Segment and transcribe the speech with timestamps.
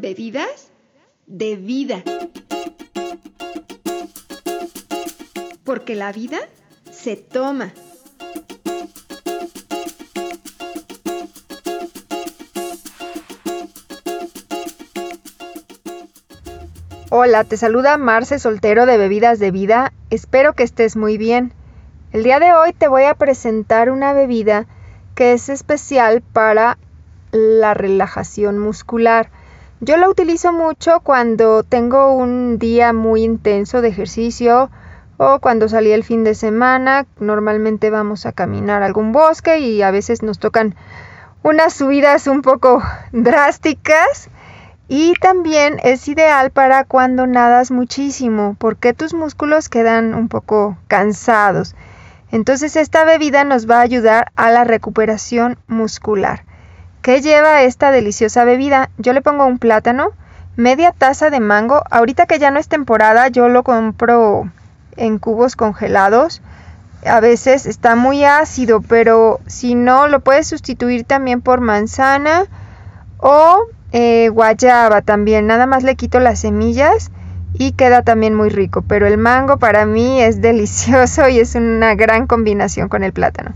[0.00, 0.70] bebidas
[1.26, 2.02] de vida.
[5.64, 6.38] Porque la vida
[6.90, 7.72] se toma.
[17.10, 19.92] Hola, te saluda Marce Soltero de Bebidas de Vida.
[20.10, 21.52] Espero que estés muy bien.
[22.12, 24.66] El día de hoy te voy a presentar una bebida
[25.14, 26.78] que es especial para
[27.32, 29.30] la relajación muscular.
[29.80, 34.70] Yo la utilizo mucho cuando tengo un día muy intenso de ejercicio
[35.18, 37.04] o cuando salí el fin de semana.
[37.20, 40.74] Normalmente vamos a caminar a algún bosque y a veces nos tocan
[41.42, 44.30] unas subidas un poco drásticas.
[44.88, 51.74] Y también es ideal para cuando nadas muchísimo, porque tus músculos quedan un poco cansados.
[52.32, 56.44] Entonces esta bebida nos va a ayudar a la recuperación muscular.
[57.06, 58.90] ¿Qué lleva esta deliciosa bebida?
[58.98, 60.08] Yo le pongo un plátano,
[60.56, 61.84] media taza de mango.
[61.88, 64.50] Ahorita que ya no es temporada, yo lo compro
[64.96, 66.42] en cubos congelados.
[67.04, 72.46] A veces está muy ácido, pero si no, lo puedes sustituir también por manzana
[73.18, 75.46] o eh, guayaba también.
[75.46, 77.12] Nada más le quito las semillas
[77.54, 78.82] y queda también muy rico.
[78.82, 83.52] Pero el mango para mí es delicioso y es una gran combinación con el plátano.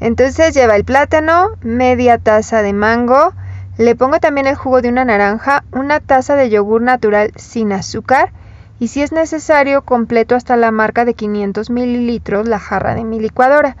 [0.00, 3.32] Entonces lleva el plátano, media taza de mango,
[3.78, 8.32] le pongo también el jugo de una naranja, una taza de yogur natural sin azúcar
[8.78, 13.18] y si es necesario completo hasta la marca de 500 mililitros la jarra de mi
[13.18, 13.76] licuadora.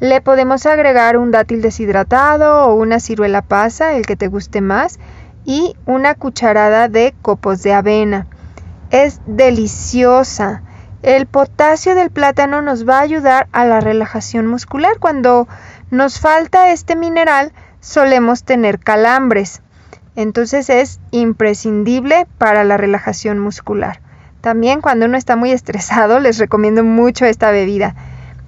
[0.00, 4.98] Le podemos agregar un dátil deshidratado o una ciruela pasa, el que te guste más,
[5.44, 8.26] y una cucharada de copos de avena.
[8.90, 10.62] Es deliciosa.
[11.08, 14.98] El potasio del plátano nos va a ayudar a la relajación muscular.
[15.00, 15.48] Cuando
[15.90, 19.62] nos falta este mineral, solemos tener calambres.
[20.16, 24.02] Entonces es imprescindible para la relajación muscular.
[24.42, 27.94] También cuando uno está muy estresado, les recomiendo mucho esta bebida.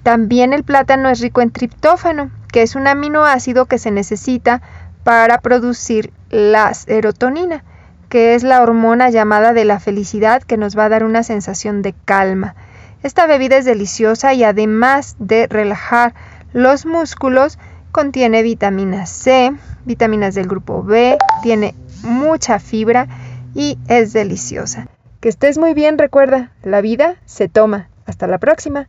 [0.03, 4.61] También el plátano es rico en triptófano, que es un aminoácido que se necesita
[5.03, 7.63] para producir la serotonina
[8.11, 11.81] que es la hormona llamada de la felicidad que nos va a dar una sensación
[11.81, 12.55] de calma.
[13.03, 16.13] Esta bebida es deliciosa y además de relajar
[16.51, 17.57] los músculos,
[17.93, 19.53] contiene vitamina C,
[19.85, 21.73] vitaminas del grupo B, tiene
[22.03, 23.07] mucha fibra
[23.55, 24.89] y es deliciosa.
[25.21, 27.87] Que estés muy bien, recuerda, la vida se toma.
[28.05, 28.87] Hasta la próxima.